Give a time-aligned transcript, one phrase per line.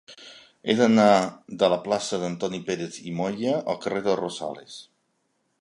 [0.71, 1.09] He d'anar
[1.63, 4.83] de la plaça d'Antoni Pérez i Moya al carrer de Rosales.